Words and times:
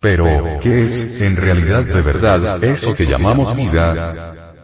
Pero, 0.00 0.24
¿qué 0.62 0.84
es, 0.84 1.20
en 1.20 1.36
realidad 1.36 1.84
de 1.84 2.00
verdad, 2.00 2.64
eso 2.64 2.94
que 2.94 3.04
llamamos 3.04 3.54
vida? 3.54 4.56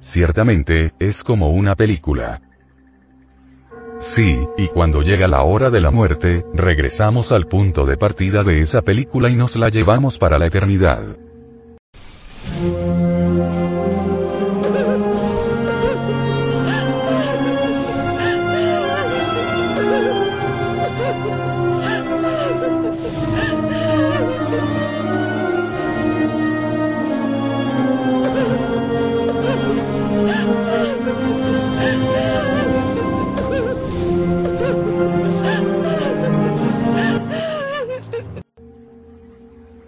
Ciertamente, 0.00 0.92
es 0.98 1.24
como 1.24 1.48
una 1.50 1.74
película. 1.74 2.42
Sí, 3.98 4.46
y 4.58 4.68
cuando 4.68 5.00
llega 5.00 5.26
la 5.26 5.42
hora 5.42 5.70
de 5.70 5.80
la 5.80 5.90
muerte, 5.90 6.44
regresamos 6.52 7.32
al 7.32 7.46
punto 7.46 7.86
de 7.86 7.96
partida 7.96 8.42
de 8.44 8.60
esa 8.60 8.82
película 8.82 9.30
y 9.30 9.36
nos 9.36 9.56
la 9.56 9.70
llevamos 9.70 10.18
para 10.18 10.38
la 10.38 10.46
eternidad. 10.46 11.16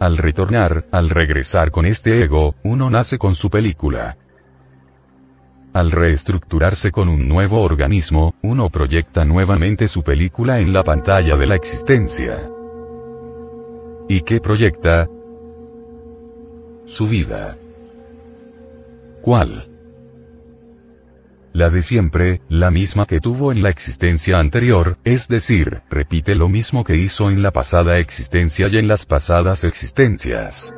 Al 0.03 0.19
retornar, 0.19 0.87
al 0.91 1.11
regresar 1.11 1.71
con 1.71 1.87
este 1.87 2.25
ego, 2.25 2.57
uno 2.65 2.91
nace 2.91 3.19
con 3.19 3.37
su 3.37 3.49
película. 3.49 4.17
Al 5.73 5.93
reestructurarse 5.93 6.91
con 6.91 7.09
un 7.09 7.29
nuevo 7.29 7.63
organismo, 7.63 8.35
uno 8.43 8.69
proyecta 8.69 9.25
nuevamente 9.25 9.87
su 9.87 10.03
película 10.03 10.59
en 10.59 10.73
la 10.73 10.83
pantalla 10.83 11.37
de 11.37 11.47
la 11.47 11.55
existencia. 11.55 12.51
¿Y 14.09 14.23
qué 14.23 14.41
proyecta? 14.41 15.07
Su 16.85 17.07
vida. 17.07 17.57
¿Cuál? 19.23 19.72
La 21.53 21.69
de 21.69 21.83
siempre, 21.83 22.41
la 22.49 22.71
misma 22.71 23.07
que 23.07 23.21
tuvo 23.21 23.53
en 23.53 23.63
la 23.63 23.69
existencia 23.69 24.39
anterior, 24.39 24.97
es 25.05 25.29
decir, 25.29 25.83
repite 25.91 26.35
lo 26.35 26.49
mismo 26.49 26.83
que 26.83 26.97
hizo 26.97 27.29
en 27.31 27.43
la 27.43 27.51
pasada 27.51 27.99
existencia 27.99 28.69
y 28.69 28.79
en 28.79 28.89
las 28.89 29.05
pasadas 29.05 29.65
existencias. 29.65 30.73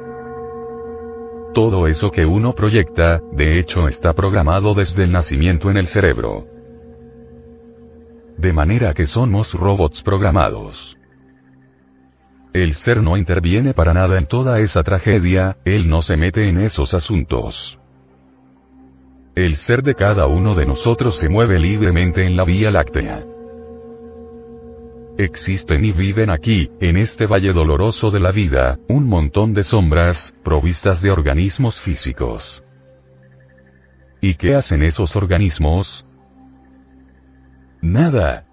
Todo 1.55 1.87
eso 1.87 2.11
que 2.11 2.27
uno 2.27 2.53
proyecta, 2.55 3.21
de 3.33 3.61
hecho 3.61 3.87
está 3.87 4.13
programado 4.13 4.75
desde 4.75 5.05
el 5.05 5.13
nacimiento 5.13 5.71
en 5.71 5.77
el 5.77 5.87
cerebro. 5.87 6.47
De 8.37 8.53
manera 8.53 8.93
que 8.95 9.07
somos 9.07 9.53
robots 9.53 10.03
programados. 10.03 10.99
El 12.53 12.75
ser 12.75 13.01
no 13.01 13.17
interviene 13.17 13.75
para 13.75 13.95
nada 13.95 14.19
en 14.19 14.27
toda 14.27 14.59
esa 14.59 14.83
tragedia, 14.83 15.57
él 15.65 15.89
no 15.89 16.03
se 16.03 16.17
mete 16.17 16.49
en 16.49 16.61
esos 16.61 16.95
asuntos. 16.95 17.79
El 19.35 19.57
ser 19.57 19.83
de 19.83 19.97
cada 19.97 20.27
uno 20.27 20.55
de 20.55 20.65
nosotros 20.65 21.17
se 21.17 21.29
mueve 21.29 21.59
libremente 21.59 22.25
en 22.25 22.37
la 22.37 22.45
Vía 22.45 22.71
Láctea. 22.71 23.27
Existen 25.19 25.85
y 25.85 25.91
viven 25.91 26.31
aquí, 26.31 26.71
en 26.81 26.97
este 26.97 27.27
valle 27.27 27.53
doloroso 27.53 28.13
de 28.13 28.21
la 28.21 28.31
vida, 28.31 28.79
un 28.89 29.09
montón 29.09 29.53
de 29.53 29.65
sombras, 29.65 30.35
provistas 30.45 31.03
de 31.03 31.11
organismos 31.11 31.81
físicos. 31.81 32.63
¿Y 34.21 34.35
qué 34.35 34.55
hacen 34.55 34.85
esos 34.85 35.17
organismos? 35.17 36.07
Nada 37.83 38.47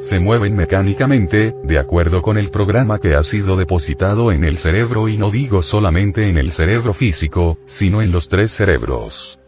se 0.00 0.18
mueven 0.18 0.56
mecánicamente, 0.56 1.54
de 1.62 1.78
acuerdo 1.78 2.22
con 2.22 2.38
el 2.38 2.50
programa 2.50 2.98
que 2.98 3.14
ha 3.14 3.22
sido 3.22 3.54
depositado 3.56 4.32
en 4.32 4.44
el 4.44 4.56
cerebro 4.56 5.08
y 5.08 5.18
no 5.18 5.30
digo 5.30 5.62
solamente 5.62 6.26
en 6.26 6.38
el 6.38 6.50
cerebro 6.50 6.94
físico, 6.94 7.58
sino 7.66 8.00
en 8.00 8.10
los 8.10 8.26
tres 8.26 8.50
cerebros. 8.50 9.38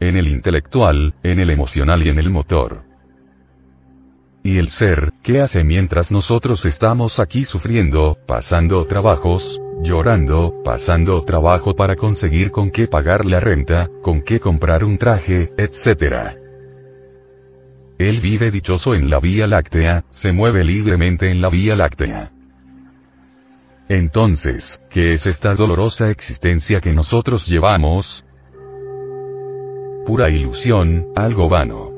En 0.00 0.16
el 0.16 0.26
intelectual, 0.26 1.14
en 1.22 1.38
el 1.38 1.50
emocional 1.50 2.04
y 2.04 2.08
en 2.08 2.18
el 2.18 2.30
motor. 2.30 2.82
Y 4.42 4.56
el 4.56 4.70
ser, 4.70 5.12
¿qué 5.22 5.42
hace 5.42 5.64
mientras 5.64 6.10
nosotros 6.10 6.64
estamos 6.64 7.18
aquí 7.18 7.44
sufriendo, 7.44 8.16
pasando 8.26 8.86
trabajos, 8.86 9.60
llorando, 9.82 10.62
pasando 10.64 11.22
trabajo 11.24 11.74
para 11.74 11.94
conseguir 11.94 12.50
con 12.50 12.70
qué 12.70 12.86
pagar 12.86 13.26
la 13.26 13.40
renta, 13.40 13.90
con 14.02 14.22
qué 14.22 14.40
comprar 14.40 14.82
un 14.82 14.96
traje, 14.96 15.52
etcétera? 15.58 16.36
Él 17.98 18.20
vive 18.20 18.50
dichoso 18.50 18.94
en 18.94 19.08
la 19.08 19.20
Vía 19.20 19.46
Láctea, 19.46 20.04
se 20.10 20.32
mueve 20.32 20.64
libremente 20.64 21.30
en 21.30 21.40
la 21.40 21.48
Vía 21.48 21.76
Láctea. 21.76 22.32
Entonces, 23.88 24.80
¿qué 24.90 25.12
es 25.12 25.26
esta 25.26 25.54
dolorosa 25.54 26.10
existencia 26.10 26.80
que 26.80 26.92
nosotros 26.92 27.46
llevamos? 27.46 28.24
Pura 30.06 30.28
ilusión, 30.30 31.06
algo 31.14 31.48
vano. 31.48 31.92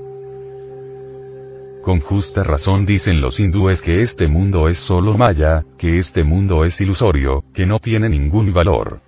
Con 1.82 2.00
justa 2.00 2.42
razón 2.42 2.84
dicen 2.84 3.20
los 3.20 3.38
hindúes 3.38 3.80
que 3.80 4.02
este 4.02 4.26
mundo 4.26 4.68
es 4.68 4.78
solo 4.78 5.16
maya, 5.16 5.64
que 5.78 5.98
este 5.98 6.24
mundo 6.24 6.64
es 6.64 6.80
ilusorio, 6.80 7.44
que 7.54 7.64
no 7.64 7.78
tiene 7.78 8.08
ningún 8.08 8.52
valor. 8.52 9.05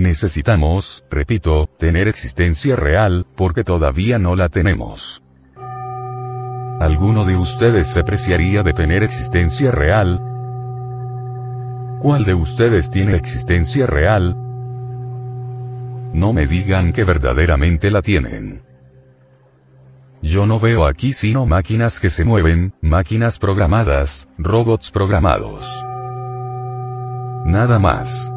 Necesitamos, 0.00 1.04
repito, 1.10 1.68
tener 1.78 2.08
existencia 2.08 2.74
real, 2.74 3.26
porque 3.36 3.64
todavía 3.64 4.18
no 4.18 4.34
la 4.34 4.48
tenemos. 4.48 5.22
¿Alguno 6.80 7.26
de 7.26 7.36
ustedes 7.36 7.88
se 7.88 8.02
preciaría 8.02 8.62
de 8.62 8.72
tener 8.72 9.02
existencia 9.02 9.70
real? 9.70 10.18
¿Cuál 12.00 12.24
de 12.24 12.32
ustedes 12.32 12.88
tiene 12.88 13.14
existencia 13.14 13.86
real? 13.86 14.34
No 16.14 16.32
me 16.32 16.46
digan 16.46 16.94
que 16.94 17.04
verdaderamente 17.04 17.90
la 17.90 18.00
tienen. 18.00 18.62
Yo 20.22 20.46
no 20.46 20.58
veo 20.58 20.86
aquí 20.86 21.12
sino 21.12 21.44
máquinas 21.44 22.00
que 22.00 22.08
se 22.08 22.24
mueven, 22.24 22.72
máquinas 22.80 23.38
programadas, 23.38 24.30
robots 24.38 24.90
programados. 24.90 25.68
Nada 27.44 27.78
más. 27.78 28.32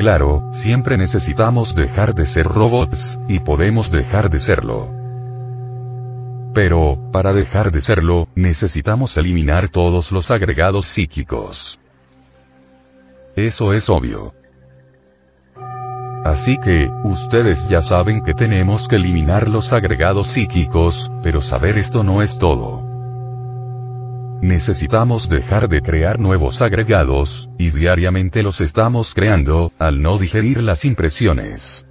Claro, 0.00 0.48
siempre 0.50 0.96
necesitamos 0.96 1.74
dejar 1.74 2.14
de 2.14 2.24
ser 2.24 2.46
robots, 2.46 3.20
y 3.28 3.40
podemos 3.40 3.90
dejar 3.90 4.30
de 4.30 4.38
serlo. 4.38 4.88
Pero, 6.54 6.96
para 7.12 7.34
dejar 7.34 7.70
de 7.70 7.82
serlo, 7.82 8.26
necesitamos 8.34 9.18
eliminar 9.18 9.68
todos 9.68 10.10
los 10.10 10.30
agregados 10.30 10.86
psíquicos. 10.86 11.78
Eso 13.36 13.74
es 13.74 13.90
obvio. 13.90 14.32
Así 16.24 16.56
que, 16.56 16.88
ustedes 17.04 17.68
ya 17.68 17.82
saben 17.82 18.24
que 18.24 18.32
tenemos 18.32 18.88
que 18.88 18.96
eliminar 18.96 19.50
los 19.50 19.74
agregados 19.74 20.28
psíquicos, 20.28 21.10
pero 21.22 21.42
saber 21.42 21.76
esto 21.76 22.02
no 22.02 22.22
es 22.22 22.38
todo. 22.38 22.89
Necesitamos 24.42 25.28
dejar 25.28 25.68
de 25.68 25.82
crear 25.82 26.18
nuevos 26.18 26.62
agregados, 26.62 27.50
y 27.58 27.70
diariamente 27.70 28.42
los 28.42 28.62
estamos 28.62 29.12
creando, 29.12 29.70
al 29.78 30.00
no 30.00 30.16
digerir 30.16 30.62
las 30.62 30.86
impresiones. 30.86 31.84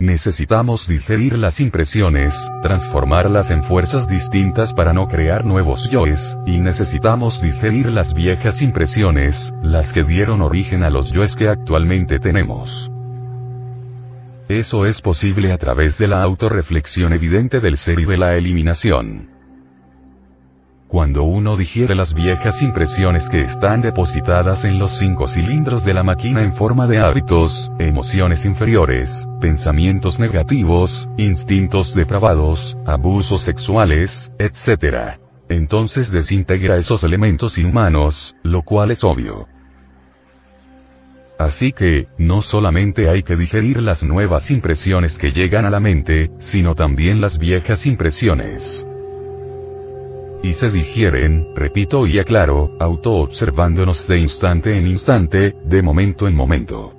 Necesitamos 0.00 0.88
digerir 0.88 1.38
las 1.38 1.60
impresiones, 1.60 2.50
transformarlas 2.62 3.50
en 3.50 3.62
fuerzas 3.62 4.08
distintas 4.08 4.74
para 4.74 4.92
no 4.92 5.06
crear 5.06 5.44
nuevos 5.44 5.88
yoes, 5.88 6.36
y 6.46 6.58
necesitamos 6.58 7.40
digerir 7.40 7.86
las 7.86 8.12
viejas 8.12 8.60
impresiones, 8.60 9.52
las 9.62 9.92
que 9.92 10.02
dieron 10.02 10.42
origen 10.42 10.82
a 10.82 10.90
los 10.90 11.12
yoes 11.12 11.36
que 11.36 11.48
actualmente 11.48 12.18
tenemos. 12.18 12.90
Eso 14.48 14.84
es 14.84 15.00
posible 15.00 15.52
a 15.52 15.58
través 15.58 15.96
de 15.98 16.08
la 16.08 16.22
autorreflexión 16.22 17.12
evidente 17.12 17.60
del 17.60 17.76
ser 17.76 18.00
y 18.00 18.04
de 18.04 18.16
la 18.16 18.34
eliminación. 18.36 19.37
Cuando 20.88 21.24
uno 21.24 21.58
digiere 21.58 21.94
las 21.94 22.14
viejas 22.14 22.62
impresiones 22.62 23.28
que 23.28 23.42
están 23.42 23.82
depositadas 23.82 24.64
en 24.64 24.78
los 24.78 24.92
cinco 24.92 25.28
cilindros 25.28 25.84
de 25.84 25.92
la 25.92 26.02
máquina 26.02 26.40
en 26.40 26.54
forma 26.54 26.86
de 26.86 26.98
hábitos, 26.98 27.70
emociones 27.78 28.46
inferiores, 28.46 29.28
pensamientos 29.38 30.18
negativos, 30.18 31.06
instintos 31.18 31.94
depravados, 31.94 32.74
abusos 32.86 33.42
sexuales, 33.42 34.32
etc. 34.38 35.18
Entonces 35.50 36.10
desintegra 36.10 36.78
esos 36.78 37.04
elementos 37.04 37.58
inhumanos, 37.58 38.34
lo 38.42 38.62
cual 38.62 38.90
es 38.90 39.04
obvio. 39.04 39.46
Así 41.38 41.72
que, 41.72 42.08
no 42.16 42.40
solamente 42.40 43.10
hay 43.10 43.22
que 43.22 43.36
digerir 43.36 43.82
las 43.82 44.02
nuevas 44.02 44.50
impresiones 44.50 45.18
que 45.18 45.32
llegan 45.32 45.66
a 45.66 45.70
la 45.70 45.80
mente, 45.80 46.30
sino 46.38 46.74
también 46.74 47.20
las 47.20 47.36
viejas 47.36 47.86
impresiones 47.86 48.87
y 50.42 50.52
se 50.52 50.70
digieren, 50.70 51.48
repito 51.54 52.06
y 52.06 52.18
aclaro, 52.18 52.76
auto-observándonos 52.78 54.06
de 54.08 54.18
instante 54.18 54.76
en 54.76 54.86
instante, 54.86 55.54
de 55.64 55.82
momento 55.82 56.28
en 56.28 56.34
momento. 56.34 56.94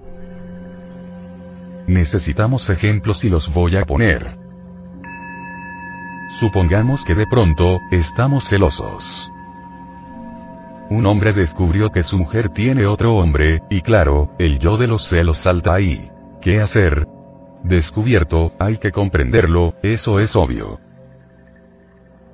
Necesitamos 1.87 2.69
ejemplos 2.69 3.23
y 3.25 3.29
los 3.29 3.51
voy 3.51 3.77
a 3.77 3.85
poner. 3.85 4.37
Supongamos 6.39 7.03
que 7.03 7.15
de 7.15 7.25
pronto, 7.27 7.79
estamos 7.91 8.47
celosos. 8.47 9.31
Un 10.89 11.05
hombre 11.05 11.33
descubrió 11.33 11.89
que 11.89 12.03
su 12.03 12.17
mujer 12.17 12.49
tiene 12.49 12.85
otro 12.85 13.15
hombre, 13.15 13.61
y 13.69 13.81
claro, 13.81 14.31
el 14.39 14.59
yo 14.59 14.77
de 14.77 14.87
los 14.87 15.03
celos 15.07 15.37
salta 15.39 15.73
ahí. 15.75 16.09
¿Qué 16.41 16.61
hacer? 16.61 17.07
Descubierto, 17.63 18.53
hay 18.59 18.77
que 18.77 18.91
comprenderlo, 18.91 19.73
eso 19.83 20.19
es 20.19 20.35
obvio. 20.35 20.79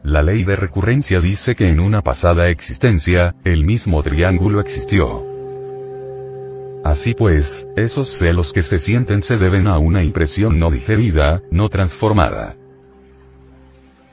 La 0.05 0.21
ley 0.21 0.43
de 0.43 0.55
recurrencia 0.55 1.19
dice 1.19 1.55
que 1.55 1.67
en 1.67 1.79
una 1.79 2.03
pasada 2.03 2.49
existencia, 2.49 3.33
el 3.43 3.63
mismo 3.63 4.03
triángulo 4.03 4.59
existió. 4.59 5.23
Así 6.83 7.15
pues, 7.15 7.67
esos 7.75 8.09
celos 8.09 8.53
que 8.53 8.61
se 8.61 8.77
sienten 8.77 9.23
se 9.23 9.37
deben 9.37 9.65
a 9.65 9.79
una 9.79 10.03
impresión 10.03 10.59
no 10.59 10.69
digerida, 10.69 11.41
no 11.49 11.69
transformada. 11.69 12.55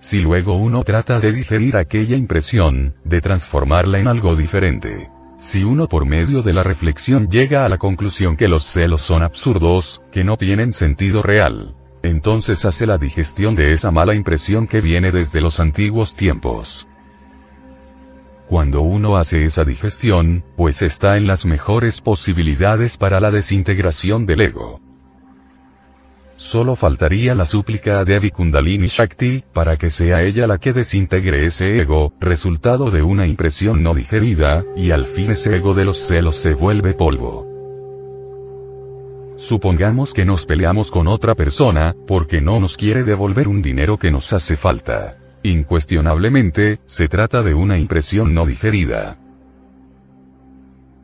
Si 0.00 0.20
luego 0.20 0.56
uno 0.56 0.82
trata 0.82 1.20
de 1.20 1.30
digerir 1.30 1.76
aquella 1.76 2.16
impresión, 2.16 2.94
de 3.04 3.20
transformarla 3.20 3.98
en 3.98 4.08
algo 4.08 4.34
diferente. 4.34 5.10
Si 5.36 5.62
uno 5.62 5.88
por 5.88 6.06
medio 6.06 6.40
de 6.40 6.54
la 6.54 6.62
reflexión 6.62 7.28
llega 7.28 7.66
a 7.66 7.68
la 7.68 7.76
conclusión 7.76 8.38
que 8.38 8.48
los 8.48 8.64
celos 8.64 9.02
son 9.02 9.22
absurdos, 9.22 10.00
que 10.10 10.24
no 10.24 10.38
tienen 10.38 10.72
sentido 10.72 11.22
real, 11.22 11.74
entonces 12.02 12.64
hace 12.64 12.86
la 12.86 12.98
digestión 12.98 13.54
de 13.54 13.72
esa 13.72 13.90
mala 13.90 14.14
impresión 14.14 14.66
que 14.66 14.80
viene 14.80 15.10
desde 15.10 15.40
los 15.40 15.60
antiguos 15.60 16.14
tiempos. 16.14 16.86
Cuando 18.48 18.82
uno 18.82 19.16
hace 19.16 19.44
esa 19.44 19.64
digestión, 19.64 20.44
pues 20.56 20.82
está 20.82 21.16
en 21.16 21.26
las 21.26 21.46
mejores 21.46 22.00
posibilidades 22.00 22.96
para 22.98 23.20
la 23.20 23.30
desintegración 23.30 24.26
del 24.26 24.42
ego. 24.42 24.80
Solo 26.36 26.74
faltaría 26.74 27.36
la 27.36 27.46
súplica 27.46 28.00
a 28.00 28.04
Devi 28.04 28.30
Kundalini 28.30 28.88
Shakti, 28.88 29.44
para 29.52 29.76
que 29.76 29.90
sea 29.90 30.22
ella 30.22 30.48
la 30.48 30.58
que 30.58 30.72
desintegre 30.72 31.44
ese 31.44 31.78
ego, 31.80 32.12
resultado 32.20 32.90
de 32.90 33.00
una 33.00 33.26
impresión 33.28 33.82
no 33.82 33.94
digerida, 33.94 34.64
y 34.76 34.90
al 34.90 35.06
fin 35.06 35.30
ese 35.30 35.54
ego 35.56 35.72
de 35.72 35.84
los 35.84 35.98
celos 35.98 36.34
se 36.36 36.54
vuelve 36.54 36.94
polvo. 36.94 37.51
Supongamos 39.48 40.14
que 40.14 40.24
nos 40.24 40.46
peleamos 40.46 40.90
con 40.90 41.08
otra 41.08 41.34
persona, 41.34 41.96
porque 42.06 42.40
no 42.40 42.60
nos 42.60 42.76
quiere 42.76 43.02
devolver 43.02 43.48
un 43.48 43.60
dinero 43.60 43.98
que 43.98 44.12
nos 44.12 44.32
hace 44.32 44.56
falta. 44.56 45.18
Incuestionablemente, 45.42 46.78
se 46.86 47.08
trata 47.08 47.42
de 47.42 47.52
una 47.52 47.76
impresión 47.76 48.34
no 48.34 48.46
digerida. 48.46 49.18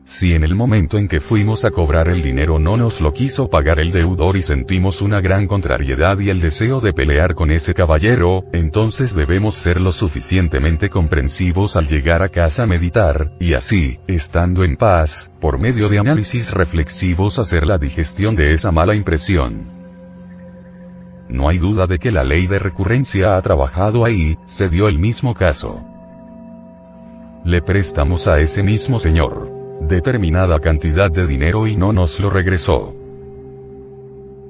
Si 0.09 0.33
en 0.33 0.43
el 0.43 0.55
momento 0.55 0.97
en 0.97 1.07
que 1.07 1.21
fuimos 1.21 1.67
a 1.67 1.71
cobrar 1.71 2.09
el 2.09 2.23
dinero 2.23 2.59
no 2.59 2.79
nos 2.79 3.03
lo 3.03 3.13
quiso 3.13 3.51
pagar 3.51 3.79
el 3.79 3.93
deudor 3.93 4.39
y 4.39 4.43
sentimos 4.43 5.03
una 5.03 5.21
gran 5.21 5.47
contrariedad 5.47 6.19
y 6.19 6.31
el 6.31 6.41
deseo 6.41 6.81
de 6.81 6.95
pelear 6.95 7.35
con 7.35 7.51
ese 7.51 7.75
caballero, 7.75 8.45
entonces 8.55 9.15
debemos 9.15 9.57
ser 9.57 9.83
lo 9.83 9.93
suficientemente 9.93 10.89
comprensivos 10.89 11.77
al 11.77 11.89
llegar 11.89 12.23
a 12.23 12.31
casa 12.31 12.63
a 12.63 12.67
meditar, 12.67 13.33
y 13.39 13.53
así, 13.53 13.99
estando 14.07 14.65
en 14.65 14.77
paz, 14.77 15.31
por 15.43 15.59
medio 15.59 15.91
de 15.91 15.99
análisis 15.99 16.53
reflexivos 16.53 17.39
hacer 17.39 17.67
la 17.67 17.77
digestión 17.77 18.35
de 18.35 18.55
esa 18.55 18.71
mala 18.71 18.95
impresión. 18.95 19.69
No 21.29 21.51
hay 21.51 21.59
duda 21.59 21.87
de 21.87 21.99
que 21.99 22.13
la 22.13 22.25
ley 22.25 22.47
de 22.47 22.59
recurrencia 22.59 23.37
ha 23.37 23.43
trabajado 23.43 24.07
ahí, 24.07 24.39
se 24.47 24.71
dio 24.71 24.89
el 24.89 24.99
mismo 24.99 25.35
caso. 25.35 25.83
Le 27.45 27.61
prestamos 27.61 28.27
a 28.27 28.41
ese 28.41 28.63
mismo 28.63 28.99
señor 28.99 29.58
determinada 29.81 30.59
cantidad 30.61 31.11
de 31.11 31.27
dinero 31.27 31.67
y 31.67 31.77
no 31.77 31.93
nos 31.93 32.19
lo 32.21 32.31
regresó. 32.31 32.95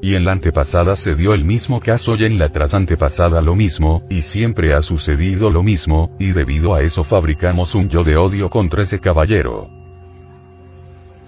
Y 0.01 0.15
en 0.15 0.25
la 0.25 0.33
antepasada 0.33 0.95
se 0.95 1.15
dio 1.15 1.35
el 1.35 1.45
mismo 1.45 1.81
caso 1.81 2.15
y 2.17 2.25
en 2.25 2.39
la 2.39 2.51
trasantepasada 2.51 3.43
lo 3.43 3.57
mismo, 3.57 4.05
y 4.09 4.23
siempre 4.23 4.73
ha 4.75 4.81
sucedido 4.81 5.51
lo 5.51 5.63
mismo, 5.63 6.15
y 6.19 6.33
debido 6.33 6.75
a 6.75 6.83
eso 6.83 7.03
fabricamos 7.03 7.75
un 7.75 7.89
yo 7.89 8.05
de 8.05 8.17
odio 8.17 8.49
contra 8.49 8.83
ese 8.83 9.01
caballero. 9.01 9.78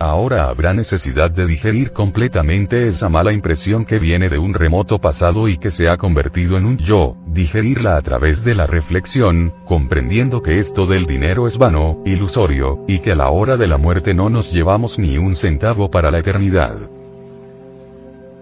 Ahora 0.03 0.49
habrá 0.49 0.73
necesidad 0.73 1.31
de 1.31 1.47
digerir 1.47 1.93
completamente 1.93 2.87
esa 2.87 3.11
mala 3.11 3.35
impresión 3.35 3.85
que 3.85 3.99
viene 3.99 4.31
de 4.31 4.39
un 4.39 4.55
remoto 4.55 4.99
pasado 4.99 5.47
y 5.47 5.59
que 5.59 5.71
se 5.71 5.91
ha 5.91 5.99
convertido 5.99 6.57
en 6.57 6.65
un 6.65 6.79
yo, 6.79 7.19
digerirla 7.27 7.99
a 7.99 8.01
través 8.01 8.43
de 8.43 8.55
la 8.55 8.67
reflexión, 8.67 9.53
comprendiendo 9.67 10.41
que 10.41 10.59
esto 10.59 10.87
del 10.87 11.05
dinero 11.05 11.47
es 11.47 11.59
vano, 11.59 12.03
ilusorio, 12.07 12.83
y 12.89 13.01
que 13.01 13.13
a 13.13 13.17
la 13.17 13.29
hora 13.29 13.59
de 13.59 13.67
la 13.67 13.77
muerte 13.77 14.15
no 14.15 14.31
nos 14.31 14.51
llevamos 14.51 14.99
ni 14.99 15.19
un 15.19 15.35
centavo 15.35 15.91
para 15.91 16.11
la 16.11 16.21
eternidad. 16.21 16.79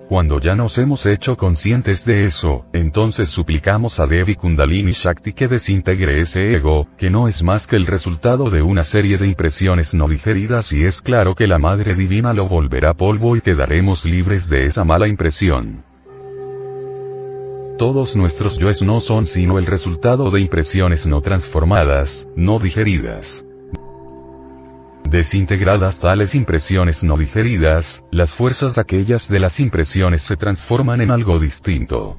Cuando 0.08 0.40
ya 0.40 0.54
nos 0.54 0.78
hemos 0.78 1.04
hecho 1.04 1.36
conscientes 1.36 2.06
de 2.06 2.24
eso, 2.24 2.64
entonces 2.72 3.28
suplicamos 3.28 4.00
a 4.00 4.06
Devi 4.06 4.36
Kundalini 4.36 4.92
Shakti 4.92 5.34
que 5.34 5.48
desintegre 5.48 6.22
ese 6.22 6.54
ego, 6.54 6.88
que 6.96 7.10
no 7.10 7.28
es 7.28 7.42
más 7.42 7.66
que 7.66 7.76
el 7.76 7.84
resultado 7.84 8.48
de 8.48 8.62
una 8.62 8.84
serie 8.84 9.18
de 9.18 9.28
impresiones 9.28 9.94
no 9.94 10.08
digeridas 10.08 10.72
y 10.72 10.82
es 10.82 11.02
claro 11.02 11.34
que 11.34 11.46
la 11.46 11.58
Madre 11.58 11.94
Divina 11.94 12.32
lo 12.32 12.48
volverá 12.48 12.94
polvo 12.94 13.36
y 13.36 13.42
quedaremos 13.42 14.06
libres 14.06 14.48
de 14.48 14.64
esa 14.64 14.82
mala 14.82 15.08
impresión. 15.08 15.84
Todos 17.76 18.16
nuestros 18.16 18.56
yoes 18.56 18.80
no 18.80 19.00
son 19.00 19.26
sino 19.26 19.58
el 19.58 19.66
resultado 19.66 20.30
de 20.30 20.40
impresiones 20.40 21.06
no 21.06 21.20
transformadas, 21.20 22.26
no 22.34 22.58
digeridas. 22.58 23.44
Desintegradas 25.10 26.00
tales 26.00 26.34
impresiones 26.34 27.02
no 27.02 27.16
digeridas, 27.16 28.04
las 28.10 28.34
fuerzas 28.34 28.76
aquellas 28.76 29.26
de 29.26 29.38
las 29.38 29.58
impresiones 29.58 30.20
se 30.20 30.36
transforman 30.36 31.00
en 31.00 31.10
algo 31.10 31.38
distinto. 31.38 32.14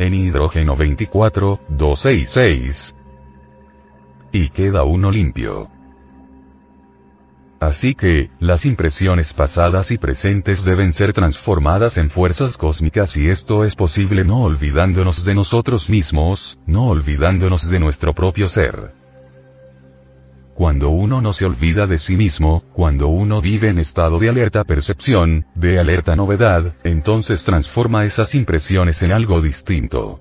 En 0.00 0.12
hidrógeno 0.12 0.74
24, 0.74 1.60
266. 1.68 2.96
Y 4.32 4.48
queda 4.48 4.82
uno 4.82 5.12
limpio. 5.12 5.68
Así 7.60 7.94
que, 7.94 8.30
las 8.40 8.66
impresiones 8.66 9.32
pasadas 9.32 9.92
y 9.92 9.98
presentes 9.98 10.64
deben 10.64 10.92
ser 10.92 11.12
transformadas 11.12 11.96
en 11.96 12.10
fuerzas 12.10 12.56
cósmicas 12.56 13.16
y 13.16 13.28
esto 13.28 13.62
es 13.62 13.76
posible 13.76 14.24
no 14.24 14.42
olvidándonos 14.42 15.24
de 15.24 15.36
nosotros 15.36 15.88
mismos, 15.88 16.58
no 16.66 16.88
olvidándonos 16.88 17.70
de 17.70 17.78
nuestro 17.78 18.14
propio 18.14 18.48
ser. 18.48 18.99
Cuando 20.60 20.90
uno 20.90 21.22
no 21.22 21.32
se 21.32 21.46
olvida 21.46 21.86
de 21.86 21.96
sí 21.96 22.18
mismo, 22.18 22.62
cuando 22.74 23.08
uno 23.08 23.40
vive 23.40 23.70
en 23.70 23.78
estado 23.78 24.18
de 24.18 24.28
alerta 24.28 24.62
percepción, 24.62 25.46
de 25.54 25.78
alerta 25.78 26.14
novedad, 26.14 26.74
entonces 26.84 27.44
transforma 27.44 28.04
esas 28.04 28.34
impresiones 28.34 29.00
en 29.00 29.10
algo 29.12 29.40
distinto. 29.40 30.20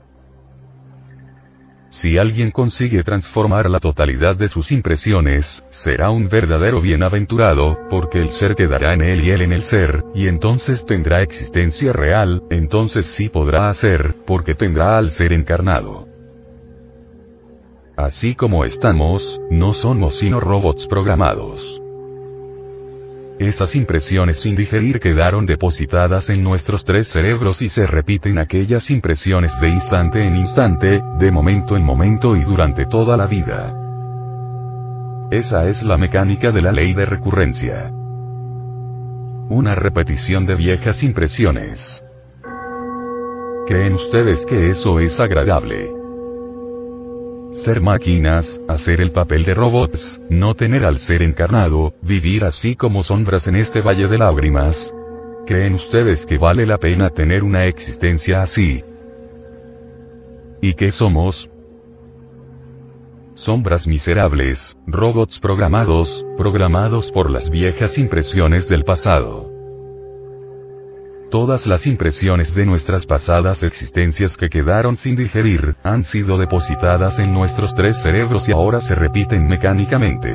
Si 1.89 2.17
alguien 2.17 2.51
consigue 2.51 3.03
transformar 3.03 3.69
la 3.69 3.79
totalidad 3.79 4.37
de 4.37 4.47
sus 4.47 4.71
impresiones, 4.71 5.65
será 5.71 6.09
un 6.09 6.29
verdadero 6.29 6.79
bienaventurado, 6.79 7.77
porque 7.89 8.21
el 8.21 8.29
ser 8.29 8.55
quedará 8.55 8.93
en 8.93 9.01
él 9.01 9.21
y 9.25 9.31
él 9.31 9.41
en 9.41 9.51
el 9.51 9.61
ser, 9.61 10.05
y 10.15 10.29
entonces 10.29 10.85
tendrá 10.85 11.21
existencia 11.21 11.91
real, 11.91 12.43
entonces 12.49 13.07
sí 13.07 13.27
podrá 13.27 13.67
hacer, 13.67 14.15
porque 14.25 14.55
tendrá 14.55 14.97
al 14.97 15.11
ser 15.11 15.33
encarnado. 15.33 16.08
Así 17.99 18.33
como 18.33 18.63
estamos, 18.63 19.41
no 19.51 19.73
somos 19.73 20.19
sino 20.19 20.39
robots 20.39 20.87
programados. 20.87 21.81
Esas 23.39 23.75
impresiones 23.75 24.39
sin 24.39 24.55
digerir 24.55 25.01
quedaron 25.01 25.45
depositadas 25.45 26.29
en 26.29 26.41
nuestros 26.41 26.85
tres 26.85 27.09
cerebros 27.09 27.61
y 27.61 27.67
se 27.67 27.85
repiten 27.85 28.37
aquellas 28.37 28.89
impresiones 28.89 29.59
de 29.59 29.67
instante 29.67 30.23
en 30.23 30.37
instante, 30.37 31.01
de 31.17 31.29
momento 31.29 31.75
en 31.75 31.83
momento 31.83 32.37
y 32.37 32.43
durante 32.45 32.85
toda 32.85 33.17
la 33.17 33.27
vida. 33.27 33.75
Esa 35.29 35.67
es 35.67 35.83
la 35.83 35.97
mecánica 35.97 36.51
de 36.51 36.61
la 36.61 36.71
ley 36.71 36.93
de 36.93 37.05
recurrencia. 37.05 37.91
Una 39.49 39.75
repetición 39.75 40.45
de 40.45 40.55
viejas 40.55 41.03
impresiones. 41.03 42.01
¿Creen 43.67 43.91
ustedes 43.91 44.45
que 44.45 44.69
eso 44.69 45.01
es 45.01 45.19
agradable? 45.19 45.98
Ser 47.51 47.81
máquinas, 47.81 48.61
hacer 48.67 49.01
el 49.01 49.11
papel 49.11 49.43
de 49.43 49.55
robots, 49.55 50.21
no 50.29 50.53
tener 50.53 50.85
al 50.85 50.99
ser 50.99 51.23
encarnado, 51.23 51.95
vivir 52.03 52.43
así 52.43 52.75
como 52.75 53.01
sombras 53.01 53.47
en 53.47 53.55
este 53.55 53.81
valle 53.81 54.07
de 54.07 54.19
lágrimas. 54.19 54.93
¿Creen 55.47 55.73
ustedes 55.73 56.27
que 56.27 56.37
vale 56.37 56.67
la 56.67 56.77
pena 56.77 57.09
tener 57.09 57.43
una 57.43 57.65
existencia 57.65 58.43
así? 58.43 58.83
¿Y 60.61 60.75
qué 60.75 60.91
somos? 60.91 61.49
Sombras 63.33 63.87
miserables, 63.87 64.77
robots 64.85 65.39
programados, 65.39 66.23
programados 66.37 67.11
por 67.11 67.31
las 67.31 67.49
viejas 67.49 67.97
impresiones 67.97 68.69
del 68.69 68.83
pasado. 68.83 69.58
Todas 71.29 71.67
las 71.67 71.85
impresiones 71.85 72.55
de 72.55 72.65
nuestras 72.65 73.05
pasadas 73.05 73.61
existencias 73.61 74.35
que 74.35 74.49
quedaron 74.49 74.97
sin 74.97 75.15
digerir, 75.15 75.75
han 75.83 76.03
sido 76.03 76.39
depositadas 76.39 77.19
en 77.19 77.31
nuestros 77.31 77.75
tres 77.75 78.01
cerebros 78.01 78.49
y 78.49 78.51
ahora 78.51 78.81
se 78.81 78.95
repiten 78.95 79.47
mecánicamente. 79.47 80.33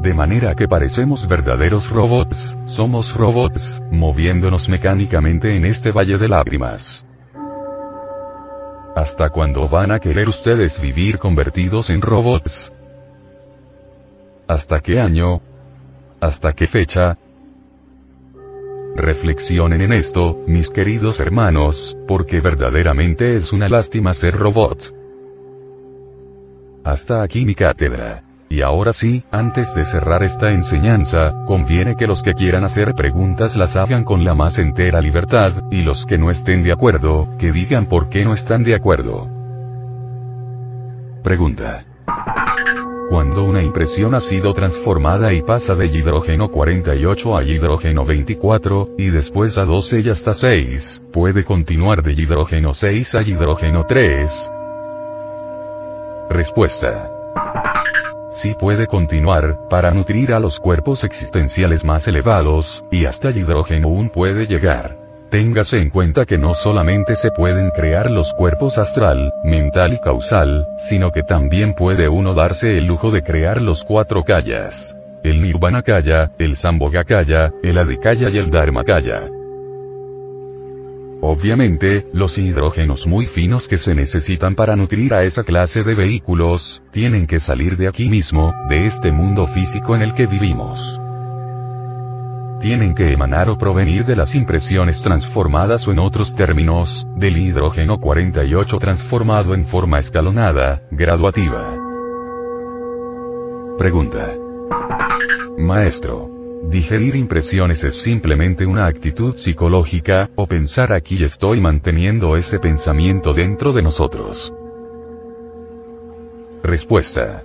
De 0.00 0.14
manera 0.14 0.54
que 0.54 0.66
parecemos 0.66 1.28
verdaderos 1.28 1.90
robots, 1.90 2.56
somos 2.64 3.14
robots, 3.14 3.82
moviéndonos 3.90 4.70
mecánicamente 4.70 5.54
en 5.54 5.66
este 5.66 5.90
valle 5.90 6.16
de 6.16 6.26
lágrimas. 6.26 7.04
¿Hasta 8.96 9.28
cuándo 9.28 9.68
van 9.68 9.92
a 9.92 9.98
querer 9.98 10.30
ustedes 10.30 10.80
vivir 10.80 11.18
convertidos 11.18 11.90
en 11.90 12.00
robots? 12.00 12.72
¿Hasta 14.48 14.80
qué 14.80 14.98
año? 14.98 15.42
¿Hasta 16.22 16.54
qué 16.54 16.66
fecha? 16.66 17.18
Reflexionen 18.96 19.80
en 19.80 19.92
esto, 19.92 20.42
mis 20.46 20.70
queridos 20.70 21.20
hermanos, 21.20 21.96
porque 22.08 22.40
verdaderamente 22.40 23.36
es 23.36 23.52
una 23.52 23.68
lástima 23.68 24.12
ser 24.12 24.34
robot. 24.34 24.94
Hasta 26.84 27.22
aquí 27.22 27.44
mi 27.44 27.54
cátedra. 27.54 28.24
Y 28.48 28.62
ahora 28.62 28.92
sí, 28.92 29.22
antes 29.30 29.74
de 29.74 29.84
cerrar 29.84 30.24
esta 30.24 30.50
enseñanza, 30.50 31.44
conviene 31.46 31.94
que 31.96 32.08
los 32.08 32.22
que 32.22 32.34
quieran 32.34 32.64
hacer 32.64 32.94
preguntas 32.94 33.56
las 33.56 33.76
hagan 33.76 34.02
con 34.02 34.24
la 34.24 34.34
más 34.34 34.58
entera 34.58 35.00
libertad, 35.00 35.52
y 35.70 35.82
los 35.82 36.04
que 36.04 36.18
no 36.18 36.30
estén 36.30 36.64
de 36.64 36.72
acuerdo, 36.72 37.28
que 37.38 37.52
digan 37.52 37.86
por 37.86 38.08
qué 38.08 38.24
no 38.24 38.34
están 38.34 38.64
de 38.64 38.74
acuerdo. 38.74 39.28
Pregunta. 41.22 41.84
Cuando 43.10 43.42
una 43.42 43.60
impresión 43.60 44.14
ha 44.14 44.20
sido 44.20 44.54
transformada 44.54 45.32
y 45.32 45.42
pasa 45.42 45.74
de 45.74 45.86
hidrógeno 45.86 46.48
48 46.48 47.36
a 47.36 47.42
hidrógeno 47.42 48.04
24, 48.04 48.90
y 48.98 49.10
después 49.10 49.58
a 49.58 49.64
12 49.64 50.02
y 50.02 50.10
hasta 50.10 50.32
6, 50.32 51.02
puede 51.12 51.42
continuar 51.42 52.04
de 52.04 52.12
hidrógeno 52.12 52.72
6 52.72 53.16
a 53.16 53.22
hidrógeno 53.22 53.84
3. 53.88 54.50
Respuesta. 56.30 57.10
Sí 58.30 58.54
puede 58.56 58.86
continuar, 58.86 59.58
para 59.68 59.90
nutrir 59.90 60.32
a 60.32 60.38
los 60.38 60.60
cuerpos 60.60 61.02
existenciales 61.02 61.84
más 61.84 62.06
elevados, 62.06 62.84
y 62.92 63.06
hasta 63.06 63.30
hidrógeno 63.30 63.88
1 63.88 64.12
puede 64.12 64.46
llegar. 64.46 65.09
Téngase 65.30 65.78
en 65.78 65.90
cuenta 65.90 66.26
que 66.26 66.38
no 66.38 66.54
solamente 66.54 67.14
se 67.14 67.30
pueden 67.30 67.70
crear 67.70 68.10
los 68.10 68.32
cuerpos 68.32 68.78
astral, 68.78 69.32
mental 69.44 69.92
y 69.92 70.00
causal, 70.00 70.66
sino 70.76 71.12
que 71.12 71.22
también 71.22 71.74
puede 71.74 72.08
uno 72.08 72.34
darse 72.34 72.76
el 72.76 72.86
lujo 72.86 73.12
de 73.12 73.22
crear 73.22 73.62
los 73.62 73.84
cuatro 73.84 74.24
kayas. 74.24 74.96
El 75.22 75.40
Nirvana 75.40 75.82
Kaya, 75.82 76.32
el 76.38 76.56
Sambhoga 76.56 77.04
Kaya, 77.04 77.52
el 77.62 77.78
Adikaya 77.78 78.28
y 78.28 78.38
el 78.38 78.50
Dharma 78.50 78.82
Kaya. 78.82 79.22
Obviamente, 81.20 82.06
los 82.12 82.36
hidrógenos 82.36 83.06
muy 83.06 83.26
finos 83.26 83.68
que 83.68 83.78
se 83.78 83.94
necesitan 83.94 84.56
para 84.56 84.74
nutrir 84.74 85.14
a 85.14 85.22
esa 85.22 85.44
clase 85.44 85.84
de 85.84 85.94
vehículos, 85.94 86.82
tienen 86.90 87.28
que 87.28 87.38
salir 87.38 87.76
de 87.76 87.86
aquí 87.86 88.08
mismo, 88.08 88.52
de 88.68 88.86
este 88.86 89.12
mundo 89.12 89.46
físico 89.46 89.94
en 89.94 90.02
el 90.02 90.12
que 90.14 90.26
vivimos 90.26 90.99
tienen 92.60 92.94
que 92.94 93.12
emanar 93.12 93.48
o 93.48 93.56
provenir 93.56 94.04
de 94.04 94.14
las 94.14 94.34
impresiones 94.34 95.02
transformadas 95.02 95.88
o 95.88 95.92
en 95.92 95.98
otros 95.98 96.34
términos, 96.34 97.06
del 97.16 97.38
hidrógeno 97.38 97.98
48 97.98 98.78
transformado 98.78 99.54
en 99.54 99.64
forma 99.64 99.98
escalonada, 99.98 100.82
graduativa. 100.90 101.74
Pregunta. 103.78 104.34
Maestro. 105.58 106.28
Digerir 106.68 107.16
impresiones 107.16 107.82
es 107.82 107.94
simplemente 107.94 108.66
una 108.66 108.86
actitud 108.86 109.34
psicológica, 109.34 110.28
o 110.36 110.46
pensar 110.46 110.92
aquí 110.92 111.24
estoy 111.24 111.60
manteniendo 111.62 112.36
ese 112.36 112.58
pensamiento 112.58 113.32
dentro 113.32 113.72
de 113.72 113.82
nosotros. 113.82 114.52
Respuesta. 116.62 117.42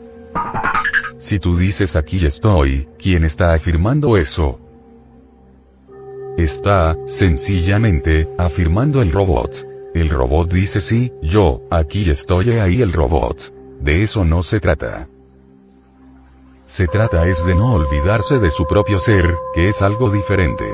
Si 1.17 1.39
tú 1.39 1.55
dices 1.55 1.95
aquí 1.95 2.25
estoy, 2.25 2.89
¿quién 2.99 3.23
está 3.23 3.53
afirmando 3.53 4.17
eso? 4.17 4.59
Está, 6.37 6.97
sencillamente, 7.07 8.27
afirmando 8.37 9.01
el 9.01 9.13
robot. 9.13 9.65
El 9.93 10.09
robot 10.09 10.51
dice 10.51 10.81
sí, 10.81 11.13
yo, 11.21 11.61
aquí 11.71 12.09
estoy 12.09 12.49
ahí 12.51 12.81
el 12.81 12.91
robot. 12.91 13.53
De 13.79 14.03
eso 14.03 14.25
no 14.25 14.43
se 14.43 14.59
trata. 14.59 15.07
Se 16.65 16.87
trata 16.87 17.25
es 17.27 17.45
de 17.45 17.55
no 17.55 17.75
olvidarse 17.75 18.39
de 18.39 18.49
su 18.49 18.65
propio 18.65 18.97
ser, 18.97 19.33
que 19.53 19.69
es 19.69 19.81
algo 19.81 20.09
diferente. 20.09 20.65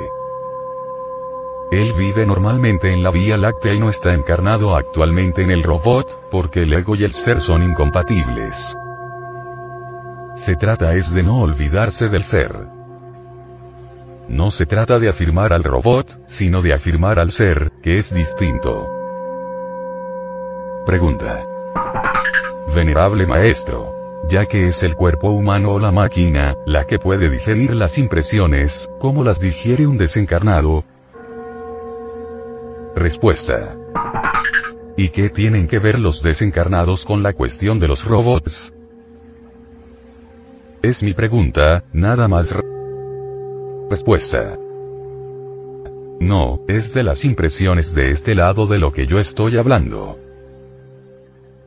Él 1.72 1.94
vive 1.94 2.26
normalmente 2.26 2.92
en 2.92 3.04
la 3.04 3.12
Vía 3.12 3.38
Láctea 3.38 3.76
y 3.76 3.80
no 3.80 3.90
está 3.90 4.16
encarnado 4.16 4.76
actualmente 4.76 5.44
en 5.44 5.52
el 5.52 5.62
robot, 5.62 6.30
porque 6.32 6.64
el 6.64 6.74
ego 6.74 6.96
y 6.96 7.04
el 7.04 7.14
ser 7.14 7.40
son 7.40 7.62
incompatibles. 7.62 8.76
Se 10.34 10.56
trata 10.56 10.96
es 10.96 11.14
de 11.14 11.22
no 11.22 11.40
olvidarse 11.42 12.10
del 12.10 12.24
ser. 12.24 12.81
No 14.28 14.52
se 14.52 14.66
trata 14.66 15.00
de 15.00 15.10
afirmar 15.10 15.54
al 15.54 15.64
robot, 15.64 16.18
sino 16.28 16.62
de 16.62 16.74
afirmar 16.74 17.20
al 17.20 17.32
ser, 17.32 17.72
que 17.82 17.98
es 17.98 18.14
distinto. 18.14 18.88
Pregunta. 20.86 21.46
Venerable 22.76 23.28
Maestro. 23.28 23.94
Ya 24.30 24.46
que 24.46 24.68
es 24.68 24.84
el 24.84 24.96
cuerpo 24.96 25.32
humano 25.32 25.72
o 25.72 25.80
la 25.80 25.92
máquina, 25.92 26.56
la 26.66 26.86
que 26.86 27.00
puede 27.00 27.30
digerir 27.30 27.76
las 27.76 27.98
impresiones, 27.98 28.90
¿cómo 29.00 29.24
las 29.24 29.40
digiere 29.40 29.88
un 29.88 29.98
desencarnado? 29.98 30.84
Respuesta. 32.96 33.76
¿Y 34.96 35.10
qué 35.10 35.30
tienen 35.30 35.68
que 35.68 35.80
ver 35.80 36.00
los 36.00 36.22
desencarnados 36.22 37.06
con 37.06 37.24
la 37.24 37.34
cuestión 37.34 37.80
de 37.80 37.88
los 37.88 38.06
robots? 38.06 38.74
Es 40.82 41.04
mi 41.04 41.14
pregunta, 41.14 41.84
nada 41.94 42.28
más. 42.28 42.56
Respuesta. 43.92 44.58
No, 46.22 46.62
es 46.70 46.94
de 46.94 47.04
las 47.04 47.26
impresiones 47.26 47.94
de 47.94 48.12
este 48.12 48.36
lado 48.36 48.66
de 48.66 48.80
lo 48.80 48.94
que 48.94 49.06
yo 49.06 49.18
estoy 49.18 49.58
hablando. 49.58 50.16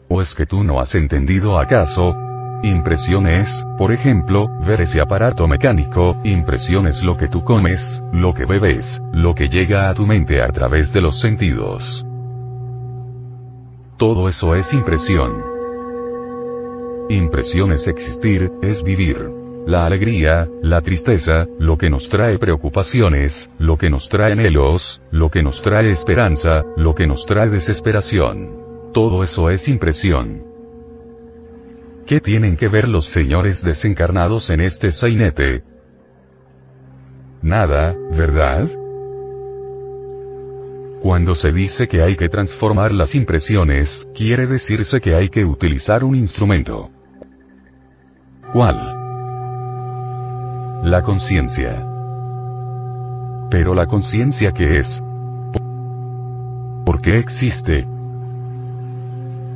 ¿O 0.08 0.22
es 0.22 0.34
que 0.34 0.46
tú 0.46 0.64
no 0.64 0.80
has 0.80 0.94
entendido 0.94 1.58
acaso? 1.58 2.14
Impresión 2.62 3.26
es, 3.26 3.66
por 3.76 3.92
ejemplo, 3.92 4.48
ver 4.66 4.80
ese 4.80 5.02
aparato 5.02 5.46
mecánico, 5.46 6.16
impresión 6.24 6.86
es 6.86 7.02
lo 7.02 7.14
que 7.18 7.28
tú 7.28 7.44
comes, 7.44 8.02
lo 8.14 8.32
que 8.32 8.46
bebes, 8.46 9.02
lo 9.12 9.34
que 9.34 9.50
llega 9.50 9.90
a 9.90 9.94
tu 9.94 10.06
mente 10.06 10.40
a 10.40 10.48
través 10.48 10.94
de 10.94 11.02
los 11.02 11.20
sentidos. 11.20 12.06
Todo 13.98 14.30
eso 14.30 14.54
es 14.54 14.72
impresión. 14.72 15.42
Impresión 17.10 17.72
es 17.72 17.86
existir, 17.86 18.50
es 18.62 18.82
vivir 18.82 19.43
la 19.66 19.86
alegría, 19.86 20.48
la 20.62 20.80
tristeza, 20.80 21.46
lo 21.58 21.78
que 21.78 21.88
nos 21.88 22.08
trae 22.08 22.38
preocupaciones, 22.38 23.50
lo 23.58 23.78
que 23.78 23.88
nos 23.90 24.08
trae 24.08 24.32
anhelos, 24.32 25.00
lo 25.10 25.30
que 25.30 25.42
nos 25.42 25.62
trae 25.62 25.90
esperanza, 25.90 26.64
lo 26.76 26.94
que 26.94 27.06
nos 27.06 27.24
trae 27.26 27.48
desesperación. 27.48 28.90
Todo 28.92 29.22
eso 29.22 29.50
es 29.50 29.68
impresión. 29.68 30.44
¿Qué 32.06 32.20
tienen 32.20 32.56
que 32.56 32.68
ver 32.68 32.88
los 32.88 33.06
señores 33.06 33.62
desencarnados 33.62 34.50
en 34.50 34.60
este 34.60 34.92
sainete? 34.92 35.64
Nada, 37.40 37.96
¿verdad? 38.16 38.68
Cuando 41.00 41.34
se 41.34 41.52
dice 41.52 41.88
que 41.88 42.02
hay 42.02 42.16
que 42.16 42.28
transformar 42.28 42.92
las 42.92 43.14
impresiones, 43.14 44.08
quiere 44.14 44.46
decirse 44.46 45.00
que 45.00 45.14
hay 45.14 45.28
que 45.28 45.44
utilizar 45.44 46.04
un 46.04 46.14
instrumento. 46.14 46.90
¿Cuál? 48.52 48.93
La 50.84 51.00
conciencia. 51.00 51.82
Pero 53.48 53.72
la 53.72 53.86
conciencia 53.86 54.52
qué 54.52 54.76
es? 54.76 55.02
¿Por 56.84 57.00
qué 57.00 57.18
existe? 57.18 57.86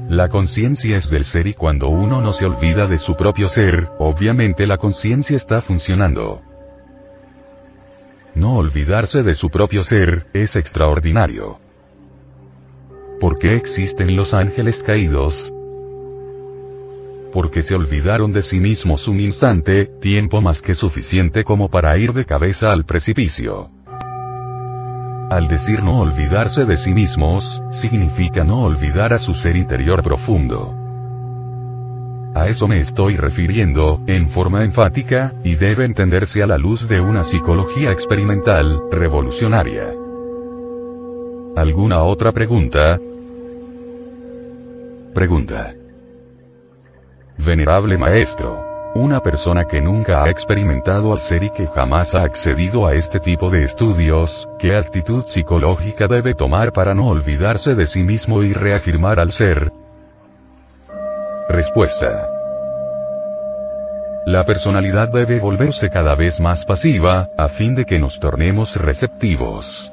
La 0.08 0.30
conciencia 0.30 0.97
es 0.97 1.11
del 1.11 1.26
ser 1.26 1.47
y 1.47 1.52
cuando 1.52 1.90
uno 1.90 2.23
no 2.23 2.32
se 2.32 2.47
olvida 2.47 2.87
de 2.87 2.97
su 2.97 3.14
propio 3.14 3.50
ser, 3.50 3.90
obviamente 3.99 4.66
la 4.66 4.78
conciencia 4.78 5.37
está 5.37 5.61
funcionando. 5.61 6.40
No 8.35 8.56
olvidarse 8.56 9.23
de 9.23 9.35
su 9.35 9.50
propio 9.50 9.85
ser, 9.85 10.28
es 10.32 10.56
extraordinario. 10.56 11.58
¿Por 13.20 13.38
qué 13.38 13.54
existen 13.54 14.16
los 14.16 14.32
ángeles 14.32 14.82
caídos? 14.82 15.52
Porque 17.38 17.62
se 17.62 17.76
olvidaron 17.76 18.33
de 18.33 18.42
sí 18.42 18.59
mismos 18.59 19.07
un 19.07 19.21
instante, 19.21 19.87
tiempo 20.00 20.40
más 20.40 20.61
que 20.61 20.75
suficiente 20.75 21.45
como 21.45 21.68
para 21.68 21.97
ir 21.97 22.12
de 22.12 22.25
cabeza 22.25 22.73
al 22.73 22.85
precipicio. 22.85 23.71
Al 25.30 25.47
decir 25.47 25.85
no 25.85 26.00
olvidarse 26.00 26.64
de 26.64 26.76
sí 26.76 26.92
mismos, 26.92 27.62
significa 27.71 28.42
no 28.42 28.64
olvidar 28.64 29.12
a 29.12 29.18
su 29.18 29.35
ser 29.35 29.54
interior 29.54 30.02
profundo. 30.02 30.75
A 32.35 32.49
eso 32.49 32.66
me 32.66 32.80
estoy 32.80 33.16
refiriendo, 33.16 34.00
en 34.09 34.28
forma 34.28 34.64
enfática, 34.64 35.33
y 35.45 35.54
debe 35.54 35.85
entenderse 35.85 36.42
a 36.42 36.47
la 36.49 36.59
luz 36.59 36.88
de 36.88 37.00
una 37.00 37.23
psicología 37.23 37.92
experimental, 37.92 38.80
revolucionaria. 38.90 39.95
¿Alguna 41.54 42.02
otra 42.02 42.33
pregunta? 42.33 42.99
Pregunta. 45.14 45.77
Venerable 47.38 47.97
Maestro. 47.97 48.92
Una 48.97 49.21
persona 49.21 49.64
que 49.64 49.80
nunca 49.80 50.25
ha 50.25 50.30
experimentado 50.30 51.12
al 51.12 51.21
ser 51.21 51.45
y 51.45 51.50
que 51.50 51.68
jamás 51.68 52.16
ha 52.16 52.23
accedido 52.23 52.85
a 52.85 52.95
este 52.95 53.21
tipo 53.21 53.49
de 53.49 53.62
estudios, 53.62 54.49
¿qué 54.59 54.75
actitud 54.76 55.25
psicológica 55.25 56.09
debe 56.09 56.35
tomar 56.35 56.73
para 56.73 56.95
no 56.95 57.07
olvidarse 57.07 57.76
de 57.76 57.87
sí 57.87 58.02
mismo 58.02 58.42
y 58.42 58.52
reafirmar 58.52 59.21
al 59.21 59.30
ser? 59.30 59.71
Respuesta. 61.49 62.28
La 64.26 64.45
personalidad 64.45 65.09
debe 65.09 65.38
volverse 65.38 65.90
cada 65.90 66.16
vez 66.16 66.40
más 66.40 66.64
pasiva, 66.64 67.28
a 67.38 67.49
fin 67.49 67.76
de 67.76 67.85
que 67.85 68.00
nos 68.00 68.18
tornemos 68.18 68.75
receptivos. 68.75 69.92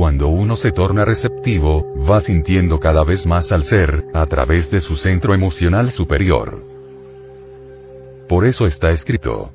Cuando 0.00 0.28
uno 0.28 0.56
se 0.56 0.72
torna 0.72 1.04
receptivo, 1.04 1.84
va 2.10 2.22
sintiendo 2.22 2.80
cada 2.80 3.04
vez 3.04 3.26
más 3.26 3.52
al 3.52 3.62
ser, 3.62 4.06
a 4.14 4.24
través 4.24 4.70
de 4.70 4.80
su 4.80 4.96
centro 4.96 5.34
emocional 5.34 5.92
superior. 5.92 6.64
Por 8.26 8.46
eso 8.46 8.64
está 8.64 8.88
escrito. 8.88 9.52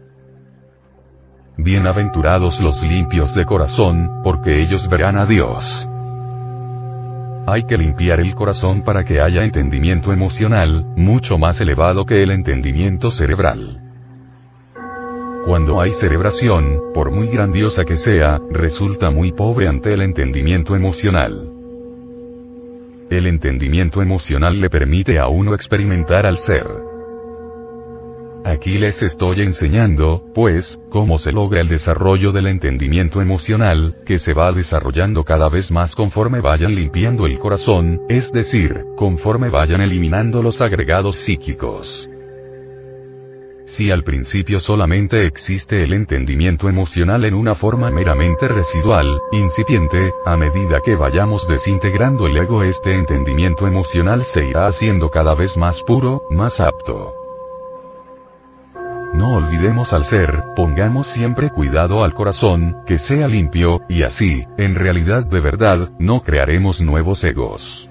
Bienaventurados 1.58 2.60
los 2.60 2.84
limpios 2.84 3.34
de 3.34 3.44
corazón, 3.44 4.22
porque 4.24 4.62
ellos 4.62 4.88
verán 4.88 5.18
a 5.18 5.26
Dios. 5.26 5.90
Hay 7.48 7.64
que 7.64 7.76
limpiar 7.76 8.20
el 8.20 8.36
corazón 8.36 8.84
para 8.84 9.04
que 9.04 9.22
haya 9.22 9.44
entendimiento 9.44 10.14
emocional, 10.14 10.86
mucho 10.96 11.40
más 11.40 11.60
elevado 11.60 12.06
que 12.06 12.22
el 12.22 12.30
entendimiento 12.30 13.10
cerebral. 13.10 13.85
Cuando 15.46 15.80
hay 15.80 15.94
cerebración, 15.94 16.82
por 16.92 17.12
muy 17.12 17.28
grandiosa 17.28 17.86
que 17.86 17.98
sea, 17.98 18.42
resulta 18.50 19.12
muy 19.12 19.32
pobre 19.32 19.68
ante 19.68 19.94
el 19.94 20.02
entendimiento 20.02 20.76
emocional. 20.76 21.52
El 23.12 23.28
entendimiento 23.28 24.02
emocional 24.02 24.60
le 24.60 24.72
permite 24.72 25.20
a 25.20 25.28
uno 25.28 25.54
experimentar 25.54 26.26
al 26.26 26.40
ser. 26.40 26.66
Aquí 28.44 28.80
les 28.80 29.04
estoy 29.04 29.42
enseñando, 29.42 30.24
pues, 30.34 30.80
cómo 30.90 31.20
se 31.20 31.32
logra 31.32 31.62
el 31.62 31.68
desarrollo 31.68 32.32
del 32.32 32.48
entendimiento 32.48 33.22
emocional, 33.22 33.98
que 34.04 34.18
se 34.18 34.34
va 34.34 34.52
desarrollando 34.52 35.24
cada 35.24 35.48
vez 35.50 35.72
más 35.72 35.94
conforme 35.94 36.42
vayan 36.42 36.74
limpiando 36.74 37.28
el 37.28 37.38
corazón, 37.38 38.02
es 38.10 38.32
decir, 38.32 38.84
conforme 38.96 39.50
vayan 39.50 39.82
eliminando 39.82 40.42
los 40.42 40.60
agregados 40.62 41.18
psíquicos. 41.18 42.10
Si 43.66 43.90
al 43.90 44.04
principio 44.04 44.60
solamente 44.60 45.26
existe 45.26 45.84
el 45.84 45.94
entendimiento 45.94 46.70
emocional 46.70 47.26
en 47.26 47.34
una 47.34 47.56
forma 47.56 47.90
meramente 47.90 48.48
residual, 48.48 49.20
incipiente, 49.32 50.12
a 50.24 50.38
medida 50.38 50.82
que 50.86 50.96
vayamos 50.96 51.48
desintegrando 51.48 52.28
el 52.28 52.38
ego 52.38 52.62
este 52.62 52.94
entendimiento 52.94 53.66
emocional 53.66 54.24
se 54.24 54.46
irá 54.46 54.68
haciendo 54.68 55.10
cada 55.10 55.34
vez 55.34 55.58
más 55.58 55.82
puro, 55.82 56.24
más 56.30 56.62
apto. 56.62 57.14
No 59.16 59.38
olvidemos 59.38 59.94
al 59.94 60.06
ser, 60.06 60.44
pongamos 60.56 61.08
siempre 61.08 61.50
cuidado 61.50 62.04
al 62.04 62.14
corazón, 62.14 62.78
que 62.86 63.00
sea 63.00 63.28
limpio, 63.28 63.80
y 63.90 64.04
así, 64.04 64.46
en 64.58 64.76
realidad 64.76 65.26
de 65.26 65.40
verdad, 65.40 65.90
no 65.98 66.22
crearemos 66.22 66.82
nuevos 66.82 67.24
egos. 67.24 67.90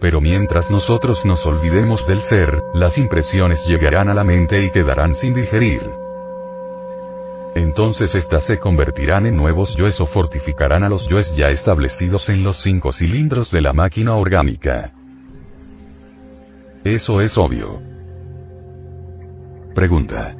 Pero 0.00 0.20
mientras 0.20 0.70
nosotros 0.70 1.26
nos 1.26 1.44
olvidemos 1.44 2.06
del 2.06 2.20
ser, 2.20 2.62
las 2.72 2.98
impresiones 2.98 3.64
llegarán 3.66 4.08
a 4.08 4.14
la 4.14 4.24
mente 4.24 4.64
y 4.64 4.70
quedarán 4.70 5.14
sin 5.14 5.34
digerir. 5.34 5.90
Entonces 7.54 8.14
éstas 8.14 8.44
se 8.44 8.58
convertirán 8.58 9.26
en 9.26 9.36
nuevos 9.36 9.74
yoes 9.74 10.00
o 10.00 10.06
fortificarán 10.06 10.84
a 10.84 10.88
los 10.88 11.08
yoes 11.08 11.34
ya 11.34 11.50
establecidos 11.50 12.28
en 12.28 12.44
los 12.44 12.58
cinco 12.58 12.92
cilindros 12.92 13.50
de 13.50 13.60
la 13.60 13.72
máquina 13.72 14.14
orgánica. 14.14 14.92
Eso 16.84 17.20
es 17.20 17.36
obvio. 17.36 17.82
Pregunta. 19.74 20.36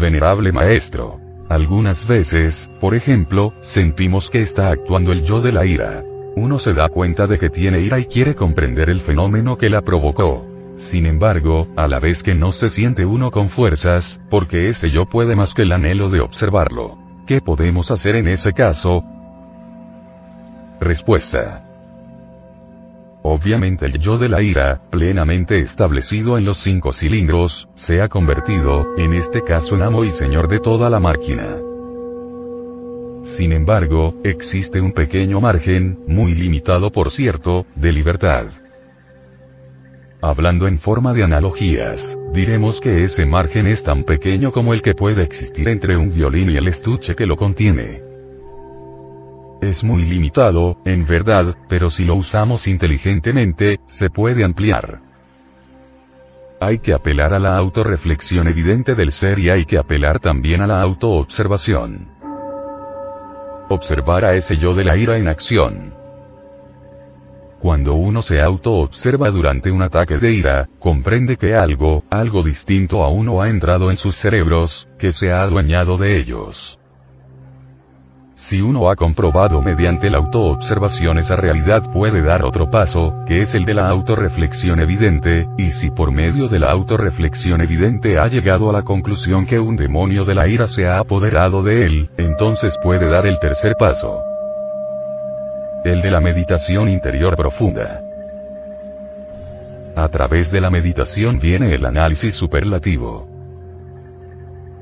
Venerable 0.00 0.52
Maestro. 0.52 1.20
Algunas 1.50 2.06
veces, 2.06 2.70
por 2.80 2.94
ejemplo, 2.94 3.52
sentimos 3.60 4.30
que 4.30 4.40
está 4.40 4.70
actuando 4.70 5.12
el 5.12 5.22
yo 5.22 5.42
de 5.42 5.52
la 5.52 5.66
ira. 5.66 6.02
Uno 6.34 6.58
se 6.58 6.72
da 6.72 6.88
cuenta 6.88 7.26
de 7.26 7.38
que 7.38 7.50
tiene 7.50 7.80
ira 7.80 7.98
y 7.98 8.06
quiere 8.06 8.34
comprender 8.34 8.88
el 8.88 9.00
fenómeno 9.00 9.58
que 9.58 9.68
la 9.68 9.82
provocó. 9.82 10.46
Sin 10.76 11.06
embargo, 11.06 11.68
a 11.76 11.86
la 11.86 12.00
vez 12.00 12.22
que 12.22 12.34
no 12.34 12.52
se 12.52 12.70
siente 12.70 13.04
uno 13.04 13.30
con 13.30 13.48
fuerzas, 13.48 14.20
porque 14.30 14.68
ese 14.68 14.90
yo 14.90 15.04
puede 15.04 15.36
más 15.36 15.54
que 15.54 15.62
el 15.62 15.72
anhelo 15.72 16.08
de 16.08 16.20
observarlo. 16.20 16.96
¿Qué 17.26 17.40
podemos 17.40 17.90
hacer 17.90 18.16
en 18.16 18.28
ese 18.28 18.52
caso? 18.52 19.04
Respuesta. 20.80 21.68
Obviamente 23.22 23.86
el 23.86 23.98
yo 23.98 24.18
de 24.18 24.28
la 24.28 24.42
ira, 24.42 24.80
plenamente 24.90 25.58
establecido 25.58 26.38
en 26.38 26.44
los 26.44 26.56
cinco 26.56 26.92
cilindros, 26.92 27.68
se 27.74 28.00
ha 28.00 28.08
convertido, 28.08 28.96
en 28.96 29.12
este 29.12 29.42
caso 29.42 29.76
en 29.76 29.82
amo 29.82 30.02
y 30.02 30.10
señor 30.10 30.48
de 30.48 30.58
toda 30.58 30.90
la 30.90 30.98
máquina. 30.98 31.58
Sin 33.22 33.52
embargo, 33.52 34.20
existe 34.24 34.80
un 34.80 34.92
pequeño 34.92 35.40
margen, 35.40 35.98
muy 36.08 36.34
limitado 36.34 36.90
por 36.90 37.10
cierto, 37.12 37.66
de 37.76 37.92
libertad. 37.92 38.46
Hablando 40.20 40.66
en 40.66 40.78
forma 40.78 41.12
de 41.12 41.22
analogías, 41.22 42.18
diremos 42.32 42.80
que 42.80 43.04
ese 43.04 43.24
margen 43.24 43.66
es 43.66 43.84
tan 43.84 44.04
pequeño 44.04 44.52
como 44.52 44.72
el 44.72 44.82
que 44.82 44.94
puede 44.94 45.22
existir 45.22 45.68
entre 45.68 45.96
un 45.96 46.12
violín 46.12 46.50
y 46.50 46.56
el 46.56 46.66
estuche 46.66 47.14
que 47.14 47.26
lo 47.26 47.36
contiene. 47.36 48.02
Es 49.60 49.84
muy 49.84 50.02
limitado, 50.02 50.78
en 50.84 51.06
verdad, 51.06 51.56
pero 51.68 51.90
si 51.90 52.04
lo 52.04 52.16
usamos 52.16 52.66
inteligentemente, 52.66 53.78
se 53.86 54.10
puede 54.10 54.44
ampliar. 54.44 55.00
Hay 56.60 56.78
que 56.78 56.92
apelar 56.92 57.34
a 57.34 57.38
la 57.38 57.56
autorreflexión 57.56 58.48
evidente 58.48 58.96
del 58.96 59.12
ser 59.12 59.38
y 59.38 59.50
hay 59.50 59.64
que 59.64 59.78
apelar 59.78 60.18
también 60.18 60.60
a 60.60 60.66
la 60.66 60.80
autoobservación. 60.80 62.21
Observar 63.72 64.26
a 64.26 64.34
ese 64.34 64.58
yo 64.58 64.74
de 64.74 64.84
la 64.84 64.98
ira 64.98 65.16
en 65.16 65.28
acción. 65.28 65.94
Cuando 67.58 67.94
uno 67.94 68.20
se 68.20 68.42
autoobserva 68.42 69.30
durante 69.30 69.70
un 69.70 69.80
ataque 69.80 70.18
de 70.18 70.30
ira, 70.30 70.68
comprende 70.78 71.38
que 71.38 71.54
algo, 71.54 72.04
algo 72.10 72.42
distinto 72.42 73.02
a 73.02 73.08
uno 73.08 73.40
ha 73.40 73.48
entrado 73.48 73.90
en 73.90 73.96
sus 73.96 74.16
cerebros, 74.16 74.86
que 74.98 75.10
se 75.10 75.32
ha 75.32 75.42
adueñado 75.42 75.96
de 75.96 76.18
ellos. 76.18 76.78
Si 78.42 78.60
uno 78.60 78.90
ha 78.90 78.96
comprobado 78.96 79.62
mediante 79.62 80.10
la 80.10 80.18
autoobservación 80.18 81.16
esa 81.18 81.36
realidad 81.36 81.84
puede 81.92 82.22
dar 82.22 82.44
otro 82.44 82.68
paso, 82.68 83.14
que 83.24 83.40
es 83.40 83.54
el 83.54 83.64
de 83.64 83.74
la 83.74 83.88
autorreflexión 83.88 84.80
evidente, 84.80 85.46
y 85.56 85.70
si 85.70 85.90
por 85.90 86.10
medio 86.10 86.48
de 86.48 86.58
la 86.58 86.72
autorreflexión 86.72 87.60
evidente 87.60 88.18
ha 88.18 88.26
llegado 88.26 88.68
a 88.68 88.72
la 88.72 88.82
conclusión 88.82 89.46
que 89.46 89.60
un 89.60 89.76
demonio 89.76 90.24
de 90.24 90.34
la 90.34 90.48
ira 90.48 90.66
se 90.66 90.88
ha 90.88 90.98
apoderado 90.98 91.62
de 91.62 91.86
él, 91.86 92.10
entonces 92.16 92.76
puede 92.82 93.08
dar 93.08 93.26
el 93.26 93.38
tercer 93.38 93.76
paso. 93.78 94.20
El 95.84 96.02
de 96.02 96.10
la 96.10 96.20
meditación 96.20 96.88
interior 96.88 97.36
profunda. 97.36 98.00
A 99.94 100.08
través 100.08 100.50
de 100.50 100.60
la 100.60 100.68
meditación 100.68 101.38
viene 101.38 101.72
el 101.72 101.86
análisis 101.86 102.34
superlativo. 102.34 103.31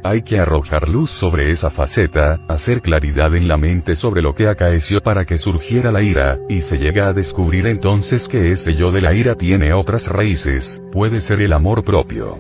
Hay 0.03 0.23
que 0.23 0.39
arrojar 0.39 0.89
luz 0.89 1.11
sobre 1.11 1.51
esa 1.51 1.69
faceta, 1.69 2.41
hacer 2.49 2.81
claridad 2.81 3.35
en 3.35 3.47
la 3.49 3.59
mente 3.59 3.95
sobre 3.95 4.23
lo 4.23 4.35
que 4.35 4.49
acaeció 4.49 5.01
para 5.03 5.27
que 5.27 5.37
surgiera 5.37 5.93
la 5.93 6.03
ira, 6.03 6.39
y 6.49 6.63
se 6.63 6.79
llega 6.79 7.09
a 7.09 7.13
descubrir 7.13 7.67
entonces 7.67 8.27
que 8.27 8.51
ese 8.51 8.75
yo 8.75 8.93
de 8.93 9.03
la 9.03 9.13
ira 9.13 9.35
tiene 9.35 9.75
otras 9.75 10.09
raíces, 10.09 10.83
puede 10.91 11.21
ser 11.21 11.43
el 11.43 11.53
amor 11.53 11.85
propio. 11.85 12.39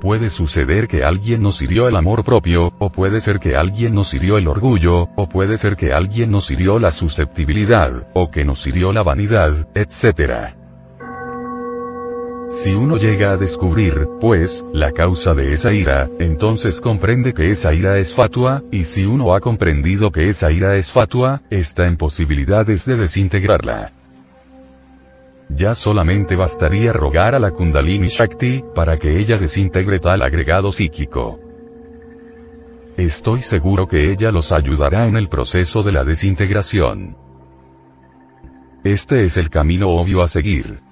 Puede 0.00 0.30
suceder 0.30 0.88
que 0.88 1.04
alguien 1.04 1.42
nos 1.42 1.62
hirió 1.62 1.86
el 1.86 1.94
amor 1.94 2.24
propio, 2.24 2.72
o 2.80 2.90
puede 2.90 3.20
ser 3.20 3.38
que 3.38 3.54
alguien 3.54 3.94
nos 3.94 4.12
hirió 4.14 4.38
el 4.38 4.48
orgullo, 4.48 5.10
o 5.14 5.28
puede 5.28 5.58
ser 5.58 5.76
que 5.76 5.92
alguien 5.92 6.32
nos 6.32 6.50
hirió 6.50 6.80
la 6.80 6.90
susceptibilidad, 6.90 8.08
o 8.14 8.32
que 8.32 8.44
nos 8.44 8.66
hirió 8.66 8.92
la 8.92 9.04
vanidad, 9.04 9.68
etc. 9.76 10.56
Si 12.52 12.70
uno 12.74 12.98
llega 12.98 13.32
a 13.32 13.36
descubrir, 13.38 14.08
pues, 14.20 14.62
la 14.74 14.92
causa 14.92 15.32
de 15.32 15.54
esa 15.54 15.72
ira, 15.72 16.10
entonces 16.18 16.82
comprende 16.82 17.32
que 17.32 17.50
esa 17.50 17.72
ira 17.72 17.96
es 17.96 18.12
fatua, 18.12 18.62
y 18.70 18.84
si 18.84 19.06
uno 19.06 19.34
ha 19.34 19.40
comprendido 19.40 20.10
que 20.10 20.28
esa 20.28 20.52
ira 20.52 20.76
es 20.76 20.92
fatua, 20.92 21.40
está 21.48 21.86
en 21.86 21.96
posibilidades 21.96 22.84
de 22.84 22.96
desintegrarla. 22.96 23.92
Ya 25.48 25.74
solamente 25.74 26.36
bastaría 26.36 26.92
rogar 26.92 27.34
a 27.34 27.38
la 27.38 27.52
Kundalini 27.52 28.08
Shakti, 28.08 28.62
para 28.74 28.98
que 28.98 29.18
ella 29.18 29.38
desintegre 29.38 29.98
tal 29.98 30.20
agregado 30.20 30.72
psíquico. 30.72 31.38
Estoy 32.98 33.40
seguro 33.40 33.86
que 33.88 34.12
ella 34.12 34.30
los 34.30 34.52
ayudará 34.52 35.06
en 35.06 35.16
el 35.16 35.30
proceso 35.30 35.82
de 35.82 35.92
la 35.92 36.04
desintegración. 36.04 37.16
Este 38.84 39.24
es 39.24 39.38
el 39.38 39.48
camino 39.48 39.88
obvio 39.88 40.20
a 40.20 40.28
seguir. 40.28 40.91